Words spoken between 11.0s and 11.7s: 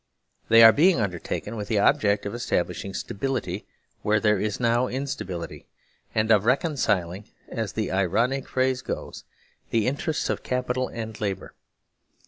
labour."